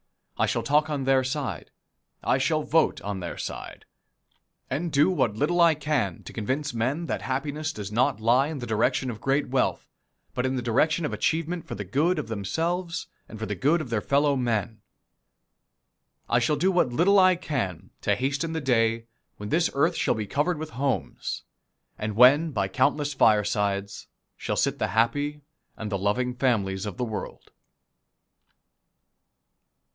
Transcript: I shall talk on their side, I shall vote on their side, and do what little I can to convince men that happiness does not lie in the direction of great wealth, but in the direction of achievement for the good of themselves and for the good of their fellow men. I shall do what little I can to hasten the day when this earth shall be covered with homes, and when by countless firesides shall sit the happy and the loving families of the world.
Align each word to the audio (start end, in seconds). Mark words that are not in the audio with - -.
I 0.35 0.47
shall 0.47 0.63
talk 0.63 0.89
on 0.89 1.03
their 1.03 1.23
side, 1.23 1.69
I 2.23 2.39
shall 2.39 2.63
vote 2.63 2.99
on 3.03 3.19
their 3.19 3.37
side, 3.37 3.85
and 4.71 4.91
do 4.91 5.11
what 5.11 5.35
little 5.35 5.61
I 5.61 5.75
can 5.75 6.23
to 6.23 6.33
convince 6.33 6.73
men 6.73 7.05
that 7.05 7.21
happiness 7.21 7.71
does 7.71 7.91
not 7.91 8.19
lie 8.19 8.47
in 8.47 8.57
the 8.57 8.65
direction 8.65 9.11
of 9.11 9.21
great 9.21 9.49
wealth, 9.49 9.87
but 10.33 10.43
in 10.43 10.55
the 10.55 10.63
direction 10.63 11.05
of 11.05 11.13
achievement 11.13 11.67
for 11.67 11.75
the 11.75 11.83
good 11.85 12.17
of 12.17 12.29
themselves 12.29 13.05
and 13.29 13.37
for 13.37 13.45
the 13.45 13.53
good 13.53 13.79
of 13.79 13.91
their 13.91 14.01
fellow 14.01 14.35
men. 14.35 14.81
I 16.27 16.39
shall 16.39 16.55
do 16.55 16.71
what 16.71 16.91
little 16.91 17.19
I 17.19 17.35
can 17.35 17.91
to 18.01 18.15
hasten 18.15 18.53
the 18.53 18.61
day 18.61 19.05
when 19.37 19.49
this 19.49 19.69
earth 19.75 19.95
shall 19.95 20.15
be 20.15 20.25
covered 20.25 20.57
with 20.57 20.71
homes, 20.71 21.43
and 21.99 22.15
when 22.15 22.49
by 22.49 22.67
countless 22.67 23.13
firesides 23.13 24.07
shall 24.35 24.57
sit 24.57 24.79
the 24.79 24.87
happy 24.87 25.41
and 25.77 25.91
the 25.91 25.99
loving 25.99 26.33
families 26.33 26.87
of 26.87 26.97
the 26.97 27.05
world. 27.05 27.51